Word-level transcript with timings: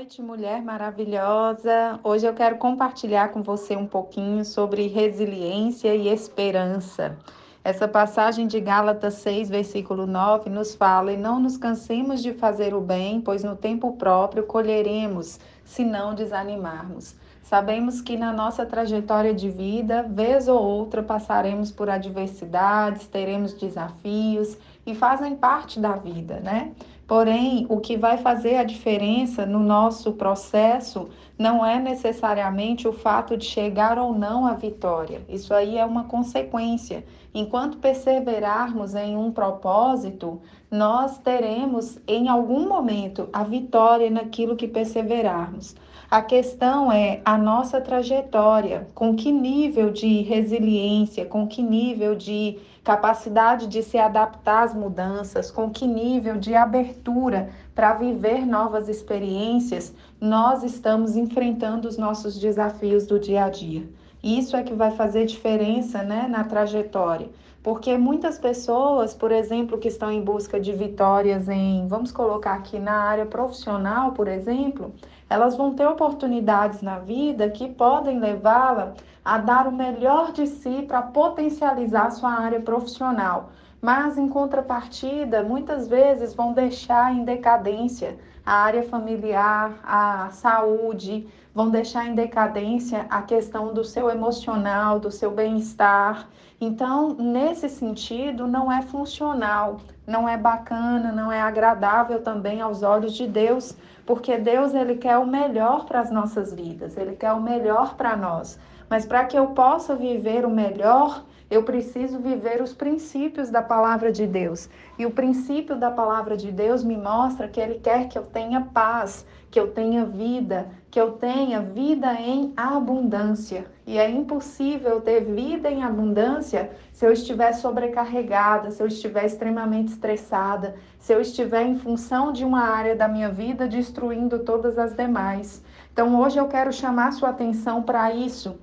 noite, 0.00 0.22
mulher 0.22 0.62
maravilhosa. 0.62 2.00
Hoje 2.02 2.26
eu 2.26 2.32
quero 2.32 2.56
compartilhar 2.56 3.28
com 3.32 3.42
você 3.42 3.76
um 3.76 3.86
pouquinho 3.86 4.46
sobre 4.46 4.86
resiliência 4.86 5.94
e 5.94 6.08
esperança. 6.08 7.18
Essa 7.62 7.86
passagem 7.86 8.46
de 8.46 8.58
Gálatas 8.60 9.14
6, 9.16 9.50
versículo 9.50 10.06
9, 10.06 10.48
nos 10.48 10.74
fala: 10.74 11.12
E 11.12 11.18
não 11.18 11.38
nos 11.38 11.58
cansemos 11.58 12.22
de 12.22 12.32
fazer 12.32 12.72
o 12.72 12.80
bem, 12.80 13.20
pois 13.20 13.44
no 13.44 13.54
tempo 13.54 13.92
próprio 13.92 14.44
colheremos, 14.44 15.38
se 15.66 15.84
não 15.84 16.14
desanimarmos. 16.14 17.14
Sabemos 17.42 18.00
que 18.00 18.16
na 18.16 18.32
nossa 18.32 18.64
trajetória 18.64 19.34
de 19.34 19.50
vida, 19.50 20.02
vez 20.04 20.48
ou 20.48 20.62
outra, 20.62 21.02
passaremos 21.02 21.70
por 21.70 21.90
adversidades, 21.90 23.06
teremos 23.06 23.52
desafios 23.52 24.56
e 24.86 24.94
fazem 24.94 25.36
parte 25.36 25.78
da 25.78 25.92
vida, 25.92 26.40
né? 26.40 26.72
Porém, 27.10 27.66
o 27.68 27.80
que 27.80 27.96
vai 27.96 28.18
fazer 28.18 28.54
a 28.54 28.62
diferença 28.62 29.44
no 29.44 29.58
nosso 29.58 30.12
processo 30.12 31.08
não 31.36 31.66
é 31.66 31.76
necessariamente 31.76 32.86
o 32.86 32.92
fato 32.92 33.36
de 33.36 33.46
chegar 33.46 33.98
ou 33.98 34.14
não 34.16 34.46
à 34.46 34.54
vitória. 34.54 35.20
Isso 35.28 35.52
aí 35.52 35.76
é 35.76 35.84
uma 35.84 36.04
consequência. 36.04 37.04
Enquanto 37.34 37.78
perseverarmos 37.78 38.94
em 38.94 39.16
um 39.16 39.32
propósito, 39.32 40.40
nós 40.70 41.18
teremos 41.18 41.98
em 42.06 42.28
algum 42.28 42.68
momento 42.68 43.28
a 43.32 43.42
vitória 43.42 44.08
naquilo 44.08 44.54
que 44.54 44.68
perseverarmos. 44.68 45.74
A 46.10 46.20
questão 46.20 46.90
é 46.90 47.20
a 47.24 47.38
nossa 47.38 47.80
trajetória, 47.80 48.88
com 48.96 49.14
que 49.14 49.30
nível 49.30 49.92
de 49.92 50.22
resiliência, 50.22 51.24
com 51.24 51.46
que 51.46 51.62
nível 51.62 52.16
de 52.16 52.58
capacidade 52.82 53.68
de 53.68 53.80
se 53.80 53.96
adaptar 53.96 54.64
às 54.64 54.74
mudanças, 54.74 55.52
com 55.52 55.70
que 55.70 55.86
nível 55.86 56.36
de 56.36 56.52
abertura 56.52 57.50
para 57.76 57.92
viver 57.92 58.44
novas 58.44 58.88
experiências 58.88 59.94
nós 60.20 60.64
estamos 60.64 61.14
enfrentando 61.14 61.86
os 61.86 61.96
nossos 61.96 62.36
desafios 62.40 63.06
do 63.06 63.16
dia 63.16 63.44
a 63.44 63.48
dia. 63.48 63.88
Isso 64.20 64.56
é 64.56 64.64
que 64.64 64.74
vai 64.74 64.90
fazer 64.90 65.26
diferença 65.26 66.02
né, 66.02 66.26
na 66.28 66.42
trajetória. 66.42 67.28
Porque 67.62 67.96
muitas 67.98 68.38
pessoas, 68.38 69.14
por 69.14 69.30
exemplo, 69.30 69.78
que 69.78 69.88
estão 69.88 70.10
em 70.10 70.22
busca 70.22 70.58
de 70.58 70.72
vitórias 70.72 71.46
em, 71.46 71.86
vamos 71.86 72.10
colocar 72.10 72.54
aqui 72.54 72.78
na 72.78 73.02
área 73.02 73.26
profissional, 73.26 74.12
por 74.12 74.28
exemplo, 74.28 74.94
elas 75.30 75.56
vão 75.56 75.72
ter 75.72 75.86
oportunidades 75.86 76.82
na 76.82 76.98
vida 76.98 77.48
que 77.48 77.68
podem 77.68 78.18
levá-la 78.18 78.94
a 79.24 79.38
dar 79.38 79.68
o 79.68 79.72
melhor 79.72 80.32
de 80.32 80.46
si 80.48 80.82
para 80.82 81.00
potencializar 81.02 82.10
sua 82.10 82.32
área 82.32 82.60
profissional. 82.60 83.50
Mas, 83.80 84.18
em 84.18 84.28
contrapartida, 84.28 85.44
muitas 85.44 85.86
vezes 85.86 86.34
vão 86.34 86.52
deixar 86.52 87.14
em 87.14 87.24
decadência 87.24 88.18
a 88.44 88.54
área 88.54 88.82
familiar, 88.82 89.78
a 89.84 90.30
saúde, 90.30 91.26
vão 91.54 91.70
deixar 91.70 92.06
em 92.06 92.14
decadência 92.14 93.06
a 93.10 93.22
questão 93.22 93.74
do 93.74 93.84
seu 93.84 94.08
emocional, 94.08 95.00
do 95.00 95.10
seu 95.10 95.30
bem-estar. 95.30 96.28
Então, 96.60 97.14
nesse 97.14 97.68
sentido, 97.68 98.46
não 98.46 98.70
é 98.70 98.82
funcional, 98.82 99.80
não 100.06 100.28
é 100.28 100.36
bacana, 100.36 101.10
não 101.12 101.32
é 101.32 101.40
agradável 101.40 102.22
também 102.22 102.60
aos 102.60 102.82
olhos 102.82 103.14
de 103.14 103.26
Deus, 103.26 103.76
porque 104.04 104.36
Deus 104.36 104.74
ele 104.74 104.96
quer 104.96 105.18
o 105.18 105.26
melhor 105.26 105.84
para 105.86 106.00
as 106.00 106.10
nossas 106.10 106.52
vidas, 106.52 106.96
ele 106.96 107.16
quer 107.16 107.32
o 107.32 107.40
melhor 107.40 107.94
para 107.94 108.16
nós. 108.16 108.58
Mas 108.88 109.06
para 109.06 109.24
que 109.24 109.38
eu 109.38 109.48
possa 109.48 109.94
viver 109.94 110.44
o 110.44 110.50
melhor, 110.50 111.24
eu 111.50 111.64
preciso 111.64 112.20
viver 112.20 112.62
os 112.62 112.72
princípios 112.72 113.50
da 113.50 113.60
palavra 113.60 114.12
de 114.12 114.24
Deus. 114.24 114.70
E 114.96 115.04
o 115.04 115.10
princípio 115.10 115.74
da 115.74 115.90
palavra 115.90 116.36
de 116.36 116.52
Deus 116.52 116.84
me 116.84 116.96
mostra 116.96 117.48
que 117.48 117.60
Ele 117.60 117.80
quer 117.80 118.08
que 118.08 118.16
eu 118.16 118.22
tenha 118.22 118.60
paz, 118.60 119.26
que 119.50 119.58
eu 119.58 119.72
tenha 119.72 120.04
vida, 120.04 120.68
que 120.88 121.00
eu 121.00 121.12
tenha 121.12 121.60
vida 121.60 122.14
em 122.14 122.52
abundância. 122.56 123.66
E 123.84 123.98
é 123.98 124.08
impossível 124.08 125.00
ter 125.00 125.24
vida 125.24 125.68
em 125.68 125.82
abundância 125.82 126.70
se 126.92 127.04
eu 127.04 127.12
estiver 127.12 127.52
sobrecarregada, 127.52 128.70
se 128.70 128.80
eu 128.80 128.86
estiver 128.86 129.24
extremamente 129.24 129.88
estressada, 129.88 130.76
se 131.00 131.12
eu 131.12 131.20
estiver 131.20 131.66
em 131.66 131.74
função 131.74 132.30
de 132.32 132.44
uma 132.44 132.62
área 132.62 132.94
da 132.94 133.08
minha 133.08 133.28
vida 133.28 133.66
destruindo 133.66 134.38
todas 134.38 134.78
as 134.78 134.94
demais. 134.94 135.64
Então 135.92 136.20
hoje 136.20 136.38
eu 136.38 136.46
quero 136.46 136.72
chamar 136.72 137.12
sua 137.12 137.30
atenção 137.30 137.82
para 137.82 138.14
isso 138.14 138.56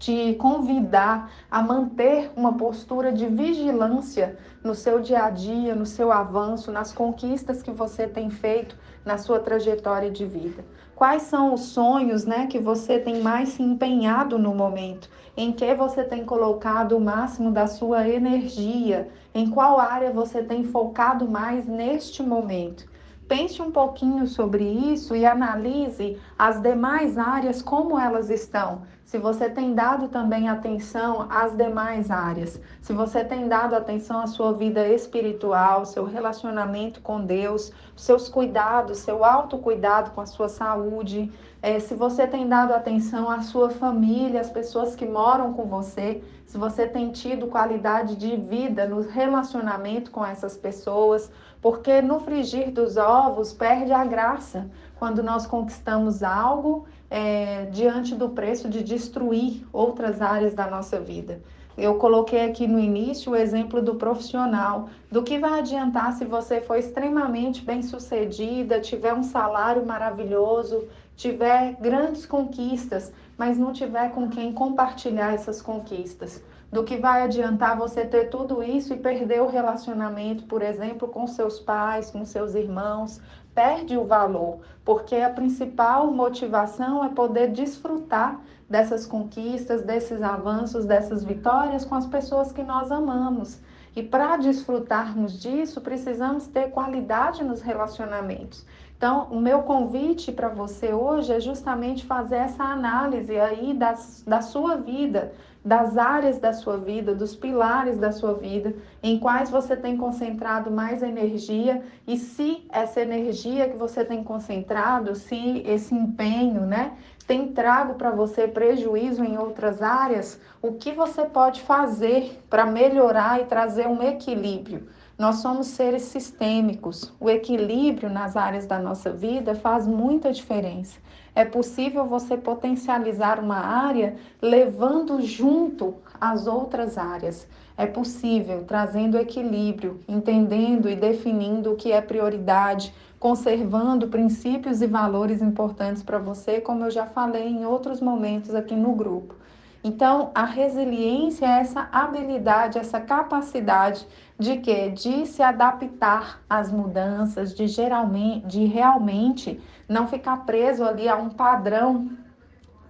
te 0.00 0.34
convidar 0.36 1.30
a 1.50 1.62
manter 1.62 2.32
uma 2.34 2.54
postura 2.54 3.12
de 3.12 3.26
vigilância 3.26 4.38
no 4.64 4.74
seu 4.74 4.98
dia 4.98 5.24
a 5.24 5.30
dia, 5.30 5.74
no 5.74 5.84
seu 5.84 6.10
avanço, 6.10 6.72
nas 6.72 6.90
conquistas 6.90 7.62
que 7.62 7.70
você 7.70 8.06
tem 8.06 8.30
feito 8.30 8.78
na 9.04 9.18
sua 9.18 9.38
trajetória 9.38 10.10
de 10.10 10.24
vida. 10.24 10.64
Quais 10.96 11.22
são 11.22 11.52
os 11.52 11.66
sonhos, 11.66 12.24
né, 12.24 12.46
que 12.46 12.58
você 12.58 12.98
tem 12.98 13.20
mais 13.20 13.50
se 13.50 13.62
empenhado 13.62 14.38
no 14.38 14.54
momento? 14.54 15.08
Em 15.36 15.52
que 15.52 15.74
você 15.74 16.02
tem 16.02 16.24
colocado 16.24 16.96
o 16.96 17.00
máximo 17.00 17.50
da 17.50 17.66
sua 17.66 18.08
energia? 18.08 19.08
Em 19.34 19.50
qual 19.50 19.78
área 19.78 20.10
você 20.10 20.42
tem 20.42 20.64
focado 20.64 21.28
mais 21.28 21.66
neste 21.66 22.22
momento? 22.22 22.88
Pense 23.28 23.62
um 23.62 23.70
pouquinho 23.70 24.26
sobre 24.26 24.64
isso 24.64 25.14
e 25.14 25.24
analise 25.24 26.18
as 26.36 26.60
demais 26.60 27.16
áreas 27.16 27.62
como 27.62 27.96
elas 27.96 28.28
estão. 28.28 28.82
Se 29.10 29.18
você 29.18 29.50
tem 29.50 29.74
dado 29.74 30.06
também 30.06 30.48
atenção 30.48 31.26
às 31.28 31.56
demais 31.56 32.12
áreas, 32.12 32.60
se 32.80 32.92
você 32.92 33.24
tem 33.24 33.48
dado 33.48 33.74
atenção 33.74 34.20
à 34.20 34.28
sua 34.28 34.52
vida 34.52 34.86
espiritual, 34.86 35.84
seu 35.84 36.04
relacionamento 36.04 37.00
com 37.00 37.20
Deus, 37.20 37.72
seus 37.96 38.28
cuidados, 38.28 38.98
seu 38.98 39.24
autocuidado 39.24 40.12
com 40.12 40.20
a 40.20 40.26
sua 40.26 40.48
saúde, 40.48 41.28
é, 41.60 41.80
se 41.80 41.92
você 41.92 42.24
tem 42.24 42.46
dado 42.46 42.72
atenção 42.72 43.28
à 43.28 43.42
sua 43.42 43.68
família, 43.68 44.40
às 44.40 44.48
pessoas 44.48 44.94
que 44.94 45.04
moram 45.04 45.54
com 45.54 45.64
você, 45.64 46.22
se 46.46 46.56
você 46.56 46.86
tem 46.86 47.10
tido 47.10 47.48
qualidade 47.48 48.14
de 48.14 48.36
vida 48.36 48.86
no 48.86 49.00
relacionamento 49.00 50.12
com 50.12 50.24
essas 50.24 50.56
pessoas, 50.56 51.28
porque 51.60 52.00
no 52.00 52.20
frigir 52.20 52.70
dos 52.70 52.96
ovos 52.96 53.52
perde 53.52 53.92
a 53.92 54.04
graça 54.04 54.70
quando 55.00 55.20
nós 55.20 55.48
conquistamos 55.48 56.22
algo 56.22 56.86
é, 57.10 57.66
diante 57.66 58.14
do 58.14 58.28
preço 58.28 58.68
de 58.68 58.84
destruir 58.84 59.66
outras 59.72 60.22
áreas 60.22 60.54
da 60.54 60.70
nossa 60.70 61.00
vida. 61.00 61.42
Eu 61.76 61.94
coloquei 61.96 62.44
aqui 62.44 62.66
no 62.66 62.78
início 62.78 63.32
o 63.32 63.36
exemplo 63.36 63.80
do 63.80 63.94
profissional. 63.94 64.88
Do 65.10 65.22
que 65.22 65.38
vai 65.38 65.60
adiantar 65.60 66.12
se 66.12 66.24
você 66.24 66.60
for 66.60 66.76
extremamente 66.76 67.64
bem 67.64 67.82
sucedida, 67.82 68.80
tiver 68.80 69.14
um 69.14 69.22
salário 69.22 69.84
maravilhoso, 69.84 70.84
tiver 71.16 71.76
grandes 71.80 72.26
conquistas, 72.26 73.12
mas 73.36 73.56
não 73.56 73.72
tiver 73.72 74.10
com 74.10 74.28
quem 74.28 74.52
compartilhar 74.52 75.32
essas 75.32 75.62
conquistas? 75.62 76.42
Do 76.70 76.84
que 76.84 76.96
vai 76.98 77.22
adiantar 77.22 77.76
você 77.76 78.04
ter 78.04 78.28
tudo 78.28 78.62
isso 78.62 78.92
e 78.92 78.98
perder 78.98 79.40
o 79.40 79.48
relacionamento, 79.48 80.44
por 80.44 80.62
exemplo, 80.62 81.08
com 81.08 81.26
seus 81.26 81.58
pais, 81.58 82.10
com 82.10 82.24
seus 82.24 82.54
irmãos? 82.54 83.20
Perde 83.62 83.94
o 83.98 84.06
valor, 84.06 84.60
porque 84.82 85.16
a 85.16 85.28
principal 85.28 86.10
motivação 86.10 87.04
é 87.04 87.10
poder 87.10 87.48
desfrutar 87.48 88.40
dessas 88.66 89.04
conquistas, 89.04 89.82
desses 89.82 90.22
avanços, 90.22 90.86
dessas 90.86 91.22
vitórias 91.22 91.84
com 91.84 91.94
as 91.94 92.06
pessoas 92.06 92.52
que 92.52 92.62
nós 92.62 92.90
amamos. 92.90 93.60
E 93.94 94.02
para 94.02 94.38
desfrutarmos 94.38 95.38
disso, 95.38 95.82
precisamos 95.82 96.46
ter 96.46 96.70
qualidade 96.70 97.44
nos 97.44 97.60
relacionamentos. 97.60 98.64
Então, 99.00 99.28
o 99.30 99.40
meu 99.40 99.62
convite 99.62 100.30
para 100.30 100.50
você 100.50 100.92
hoje 100.92 101.32
é 101.32 101.40
justamente 101.40 102.04
fazer 102.04 102.36
essa 102.36 102.62
análise 102.64 103.34
aí 103.40 103.72
das, 103.72 104.22
da 104.26 104.42
sua 104.42 104.76
vida, 104.76 105.32
das 105.64 105.96
áreas 105.96 106.38
da 106.38 106.52
sua 106.52 106.76
vida, 106.76 107.14
dos 107.14 107.34
pilares 107.34 107.96
da 107.96 108.12
sua 108.12 108.34
vida, 108.34 108.74
em 109.02 109.18
quais 109.18 109.48
você 109.48 109.74
tem 109.74 109.96
concentrado 109.96 110.70
mais 110.70 111.02
energia 111.02 111.82
e 112.06 112.18
se 112.18 112.66
essa 112.70 113.00
energia 113.00 113.70
que 113.70 113.76
você 113.78 114.04
tem 114.04 114.22
concentrado, 114.22 115.14
se 115.14 115.62
esse 115.64 115.94
empenho, 115.94 116.66
né, 116.66 116.92
tem 117.26 117.54
trago 117.54 117.94
para 117.94 118.10
você 118.10 118.46
prejuízo 118.46 119.24
em 119.24 119.38
outras 119.38 119.80
áreas, 119.80 120.38
o 120.60 120.72
que 120.72 120.92
você 120.92 121.24
pode 121.24 121.62
fazer 121.62 122.38
para 122.50 122.66
melhorar 122.66 123.40
e 123.40 123.46
trazer 123.46 123.88
um 123.88 124.02
equilíbrio? 124.02 124.88
Nós 125.20 125.36
somos 125.36 125.66
seres 125.66 126.04
sistêmicos. 126.04 127.12
O 127.20 127.28
equilíbrio 127.28 128.08
nas 128.08 128.38
áreas 128.38 128.64
da 128.64 128.78
nossa 128.78 129.12
vida 129.12 129.54
faz 129.54 129.86
muita 129.86 130.32
diferença. 130.32 130.98
É 131.34 131.44
possível 131.44 132.06
você 132.06 132.38
potencializar 132.38 133.38
uma 133.38 133.58
área 133.58 134.16
levando 134.40 135.20
junto 135.20 135.96
as 136.18 136.46
outras 136.46 136.96
áreas. 136.96 137.46
É 137.76 137.84
possível 137.84 138.64
trazendo 138.66 139.18
equilíbrio, 139.18 140.00
entendendo 140.08 140.88
e 140.88 140.96
definindo 140.96 141.72
o 141.72 141.76
que 141.76 141.92
é 141.92 142.00
prioridade, 142.00 142.94
conservando 143.18 144.08
princípios 144.08 144.80
e 144.80 144.86
valores 144.86 145.42
importantes 145.42 146.02
para 146.02 146.18
você, 146.18 146.62
como 146.62 146.86
eu 146.86 146.90
já 146.90 147.04
falei 147.04 147.46
em 147.46 147.66
outros 147.66 148.00
momentos 148.00 148.54
aqui 148.54 148.74
no 148.74 148.94
grupo. 148.94 149.34
Então, 149.82 150.30
a 150.34 150.44
resiliência 150.44 151.46
é 151.46 151.60
essa 151.60 151.88
habilidade, 151.90 152.78
essa 152.78 153.00
capacidade 153.00 154.06
de 154.38 154.58
quê? 154.58 154.90
De 154.90 155.24
se 155.24 155.42
adaptar 155.42 156.42
às 156.48 156.70
mudanças, 156.70 157.54
de 157.54 157.66
geralmente, 157.66 158.46
de 158.46 158.64
realmente 158.66 159.58
não 159.88 160.06
ficar 160.06 160.44
preso 160.44 160.84
ali 160.84 161.08
a 161.08 161.16
um 161.16 161.30
padrão 161.30 162.10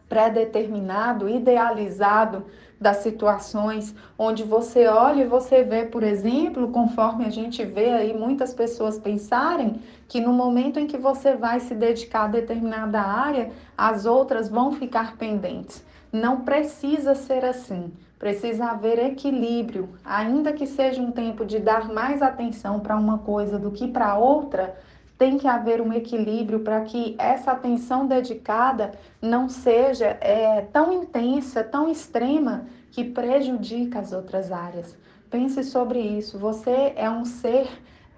pré-determinado, 0.08 1.28
idealizado 1.28 2.44
das 2.80 2.96
situações, 2.96 3.94
onde 4.18 4.42
você 4.42 4.88
olha 4.88 5.22
e 5.22 5.26
você 5.26 5.62
vê, 5.62 5.84
por 5.84 6.02
exemplo, 6.02 6.72
conforme 6.72 7.24
a 7.24 7.30
gente 7.30 7.64
vê 7.64 7.90
aí 7.90 8.18
muitas 8.18 8.52
pessoas 8.52 8.98
pensarem 8.98 9.80
que 10.08 10.20
no 10.20 10.32
momento 10.32 10.80
em 10.80 10.86
que 10.88 10.98
você 10.98 11.36
vai 11.36 11.60
se 11.60 11.74
dedicar 11.74 12.24
a 12.24 12.28
determinada 12.28 13.00
área, 13.00 13.52
as 13.78 14.06
outras 14.06 14.48
vão 14.48 14.72
ficar 14.72 15.16
pendentes. 15.16 15.84
Não 16.12 16.40
precisa 16.40 17.14
ser 17.14 17.44
assim. 17.44 17.92
Precisa 18.18 18.66
haver 18.66 18.98
equilíbrio, 18.98 19.88
ainda 20.04 20.52
que 20.52 20.66
seja 20.66 21.00
um 21.00 21.10
tempo 21.10 21.44
de 21.44 21.58
dar 21.58 21.88
mais 21.88 22.20
atenção 22.20 22.80
para 22.80 22.96
uma 22.96 23.18
coisa 23.18 23.58
do 23.58 23.70
que 23.70 23.88
para 23.88 24.18
outra, 24.18 24.76
tem 25.16 25.38
que 25.38 25.46
haver 25.46 25.80
um 25.80 25.92
equilíbrio 25.92 26.60
para 26.60 26.80
que 26.82 27.14
essa 27.18 27.52
atenção 27.52 28.06
dedicada 28.06 28.92
não 29.20 29.48
seja 29.48 30.18
é, 30.20 30.62
tão 30.72 30.92
intensa, 30.92 31.62
tão 31.62 31.90
extrema, 31.90 32.66
que 32.90 33.04
prejudica 33.04 34.00
as 34.00 34.12
outras 34.12 34.50
áreas. 34.50 34.96
Pense 35.30 35.62
sobre 35.62 36.00
isso. 36.00 36.38
Você 36.38 36.92
é 36.96 37.08
um 37.08 37.24
ser 37.24 37.68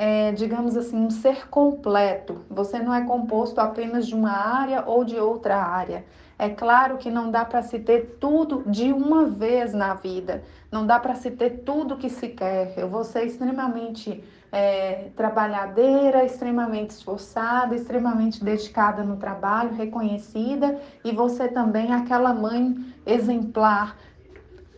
é, 0.02 0.32
digamos 0.32 0.76
assim, 0.76 0.96
um 0.96 1.10
ser 1.10 1.49
completo. 1.49 2.40
Você 2.50 2.81
não 2.81 2.93
é 2.93 3.04
composto 3.04 3.60
apenas 3.60 4.04
de 4.04 4.16
uma 4.16 4.32
área 4.32 4.82
ou 4.84 5.04
de 5.04 5.16
outra 5.16 5.56
área. 5.62 6.04
É 6.37 6.49
claro 6.49 6.96
que 6.96 7.08
não 7.08 7.31
dá 7.31 7.44
para 7.44 7.62
se 7.62 7.78
ter 7.78 8.16
tudo 8.19 8.64
de 8.66 8.93
uma 8.93 9.26
vez 9.26 9.72
na 9.72 9.94
vida, 9.94 10.43
não 10.72 10.84
dá 10.84 10.99
para 10.99 11.14
se 11.14 11.31
ter 11.31 11.60
tudo 11.60 11.96
que 11.96 12.10
se 12.10 12.31
quer. 12.31 12.75
Eu 12.76 12.88
vou 12.88 13.04
ser 13.04 13.26
extremamente 13.26 14.25
é, 14.50 15.10
trabalhadeira, 15.14 16.25
extremamente 16.25 16.90
esforçada, 16.90 17.76
extremamente 17.76 18.43
dedicada 18.43 19.05
no 19.05 19.19
trabalho, 19.19 19.72
reconhecida, 19.72 20.81
e 21.05 21.12
você 21.12 21.46
também 21.46 21.93
aquela 21.93 22.34
mãe 22.34 22.75
exemplar 23.06 23.96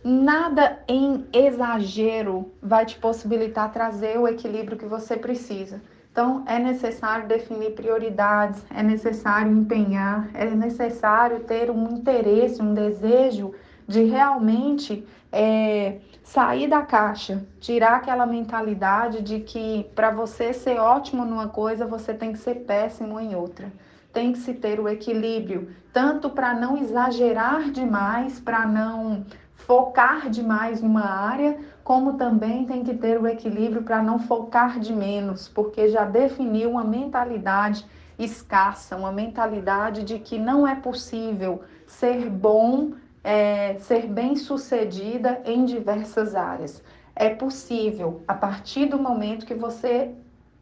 Nada 0.07 0.83
em 0.87 1.25
exagero 1.33 2.51
vai 2.61 2.85
te 2.85 2.95
possibilitar 2.95 3.71
trazer 3.71 4.19
o 4.19 4.27
equilíbrio 4.27 4.77
que 4.77 4.85
você 4.85 5.17
precisa. 5.17 5.81
Então, 6.11 6.43
é 6.45 6.59
necessário 6.59 7.27
definir 7.27 7.71
prioridades, 7.71 8.63
é 8.69 8.83
necessário 8.83 9.51
empenhar, 9.51 10.29
é 10.35 10.45
necessário 10.45 11.39
ter 11.39 11.71
um 11.71 11.89
interesse, 11.89 12.61
um 12.61 12.71
desejo 12.71 13.55
de 13.87 14.03
realmente 14.03 15.03
é, 15.31 15.97
sair 16.23 16.67
da 16.67 16.83
caixa, 16.83 17.43
tirar 17.59 17.95
aquela 17.95 18.27
mentalidade 18.27 19.23
de 19.23 19.39
que 19.39 19.89
para 19.95 20.11
você 20.11 20.53
ser 20.53 20.77
ótimo 20.77 21.25
numa 21.25 21.47
coisa, 21.47 21.87
você 21.87 22.13
tem 22.13 22.31
que 22.31 22.37
ser 22.37 22.57
péssimo 22.57 23.19
em 23.19 23.33
outra. 23.33 23.73
Tem 24.13 24.31
que 24.31 24.37
se 24.37 24.53
ter 24.53 24.79
o 24.79 24.87
equilíbrio, 24.87 25.69
tanto 25.91 26.29
para 26.29 26.53
não 26.53 26.77
exagerar 26.77 27.71
demais, 27.71 28.39
para 28.39 28.65
não 28.65 29.25
focar 29.55 30.29
demais 30.29 30.81
numa 30.81 31.05
área, 31.05 31.57
como 31.83 32.13
também 32.13 32.65
tem 32.65 32.83
que 32.83 32.93
ter 32.93 33.19
o 33.19 33.27
equilíbrio 33.27 33.83
para 33.83 34.01
não 34.01 34.19
focar 34.19 34.79
de 34.79 34.93
menos, 34.93 35.47
porque 35.47 35.89
já 35.89 36.05
definiu 36.05 36.71
uma 36.71 36.83
mentalidade 36.83 37.85
escassa, 38.17 38.95
uma 38.95 39.11
mentalidade 39.11 40.03
de 40.03 40.19
que 40.19 40.37
não 40.37 40.67
é 40.67 40.75
possível 40.75 41.63
ser 41.87 42.29
bom, 42.29 42.91
é, 43.23 43.75
ser 43.79 44.07
bem 44.07 44.35
sucedida 44.35 45.41
em 45.45 45.65
diversas 45.65 46.35
áreas. 46.35 46.81
É 47.15 47.29
possível 47.29 48.21
a 48.27 48.33
partir 48.33 48.85
do 48.87 48.99
momento 48.99 49.45
que 49.45 49.55
você 49.55 50.11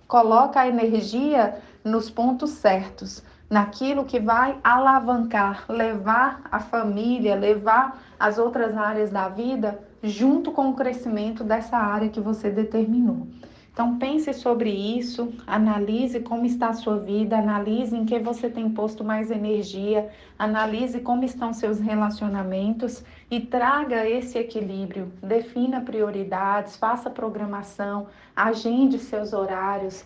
coloca 0.07 0.61
a 0.61 0.67
energia 0.67 1.57
nos 1.83 2.09
pontos 2.09 2.51
certos 2.51 3.23
naquilo 3.53 4.03
que 4.03 4.19
vai 4.19 4.57
alavancar, 4.63 5.65
levar 5.69 6.41
a 6.51 6.59
família, 6.59 7.35
levar 7.35 8.01
as 8.19 8.39
outras 8.39 8.75
áreas 8.75 9.11
da 9.11 9.29
vida 9.29 9.79
junto 10.01 10.51
com 10.51 10.71
o 10.71 10.73
crescimento 10.73 11.43
dessa 11.43 11.77
área 11.77 12.09
que 12.09 12.19
você 12.19 12.49
determinou. 12.49 13.27
Então 13.71 13.97
pense 13.99 14.33
sobre 14.33 14.71
isso, 14.71 15.33
analise 15.45 16.19
como 16.19 16.45
está 16.45 16.69
a 16.69 16.73
sua 16.73 16.97
vida, 16.97 17.37
analise 17.37 17.95
em 17.95 18.05
que 18.05 18.17
você 18.17 18.49
tem 18.49 18.69
posto 18.69 19.03
mais 19.03 19.29
energia, 19.29 20.09
analise 20.37 20.99
como 20.99 21.23
estão 21.23 21.53
seus 21.53 21.79
relacionamentos 21.79 23.03
e 23.29 23.39
traga 23.39 24.07
esse 24.07 24.37
equilíbrio. 24.37 25.11
Defina 25.21 25.81
prioridades, 25.81 26.75
faça 26.75 27.09
programação, 27.09 28.07
agende 28.35 28.97
seus 28.97 29.33
horários 29.33 30.05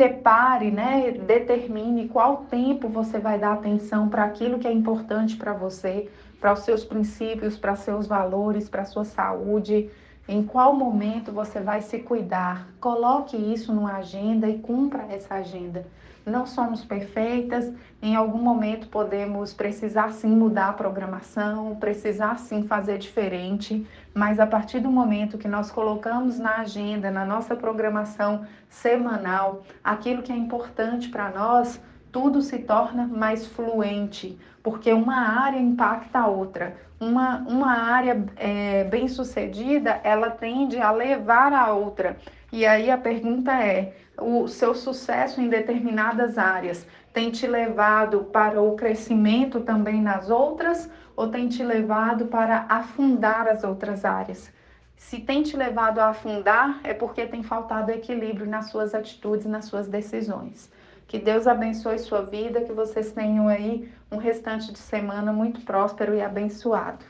separe, 0.00 0.70
né, 0.70 1.10
determine 1.10 2.08
qual 2.08 2.46
tempo 2.48 2.88
você 2.88 3.18
vai 3.18 3.38
dar 3.38 3.52
atenção 3.52 4.08
para 4.08 4.24
aquilo 4.24 4.58
que 4.58 4.66
é 4.66 4.72
importante 4.72 5.36
para 5.36 5.52
você, 5.52 6.08
para 6.40 6.54
os 6.54 6.60
seus 6.60 6.82
princípios, 6.82 7.58
para 7.58 7.76
seus 7.76 8.06
valores, 8.06 8.66
para 8.66 8.86
sua 8.86 9.04
saúde, 9.04 9.90
em 10.26 10.42
qual 10.42 10.74
momento 10.74 11.30
você 11.32 11.60
vai 11.60 11.82
se 11.82 11.98
cuidar. 11.98 12.66
Coloque 12.80 13.36
isso 13.36 13.74
numa 13.74 13.96
agenda 13.96 14.48
e 14.48 14.58
cumpra 14.58 15.04
essa 15.10 15.34
agenda. 15.34 15.86
Não 16.30 16.46
somos 16.46 16.84
perfeitas, 16.84 17.72
em 18.00 18.14
algum 18.14 18.38
momento 18.38 18.88
podemos 18.88 19.52
precisar 19.52 20.12
sim 20.12 20.28
mudar 20.28 20.68
a 20.68 20.72
programação, 20.72 21.74
precisar 21.74 22.38
sim 22.38 22.62
fazer 22.62 22.98
diferente, 22.98 23.84
mas 24.14 24.38
a 24.38 24.46
partir 24.46 24.78
do 24.78 24.90
momento 24.90 25.36
que 25.36 25.48
nós 25.48 25.70
colocamos 25.70 26.38
na 26.38 26.58
agenda, 26.58 27.10
na 27.10 27.24
nossa 27.24 27.56
programação 27.56 28.46
semanal, 28.68 29.62
aquilo 29.82 30.22
que 30.22 30.32
é 30.32 30.36
importante 30.36 31.08
para 31.08 31.30
nós, 31.30 31.80
tudo 32.12 32.40
se 32.42 32.58
torna 32.58 33.06
mais 33.06 33.46
fluente, 33.46 34.38
porque 34.62 34.92
uma 34.92 35.16
área 35.16 35.58
impacta 35.58 36.20
a 36.20 36.26
outra. 36.26 36.76
Uma, 37.00 37.38
uma 37.38 37.72
área 37.72 38.24
é, 38.36 38.84
bem 38.84 39.08
sucedida, 39.08 40.00
ela 40.04 40.30
tende 40.30 40.78
a 40.78 40.90
levar 40.90 41.52
a 41.52 41.72
outra. 41.72 42.16
E 42.52 42.66
aí 42.66 42.90
a 42.90 42.98
pergunta 42.98 43.52
é: 43.52 43.94
o 44.20 44.46
seu 44.48 44.74
sucesso 44.74 45.40
em 45.40 45.48
determinadas 45.48 46.38
áreas 46.38 46.86
tem 47.12 47.30
te 47.30 47.46
levado 47.46 48.24
para 48.24 48.60
o 48.60 48.76
crescimento 48.76 49.60
também 49.60 50.00
nas 50.00 50.30
outras 50.30 50.88
ou 51.16 51.28
tem 51.28 51.48
te 51.48 51.62
levado 51.62 52.26
para 52.26 52.66
afundar 52.68 53.48
as 53.48 53.64
outras 53.64 54.04
áreas? 54.04 54.52
Se 54.96 55.18
tem 55.18 55.42
te 55.42 55.56
levado 55.56 55.98
a 55.98 56.10
afundar, 56.10 56.78
é 56.84 56.92
porque 56.92 57.26
tem 57.26 57.42
faltado 57.42 57.90
equilíbrio 57.90 58.46
nas 58.46 58.70
suas 58.70 58.94
atitudes, 58.94 59.46
nas 59.46 59.64
suas 59.64 59.88
decisões. 59.88 60.70
Que 61.08 61.18
Deus 61.18 61.46
abençoe 61.48 61.98
sua 61.98 62.22
vida, 62.22 62.60
que 62.60 62.72
vocês 62.72 63.10
tenham 63.10 63.48
aí 63.48 63.90
um 64.12 64.18
restante 64.18 64.72
de 64.72 64.78
semana 64.78 65.32
muito 65.32 65.62
próspero 65.62 66.14
e 66.14 66.22
abençoado. 66.22 67.04